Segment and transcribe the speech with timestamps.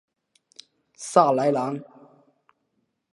[0.95, 1.79] 萨莱朗。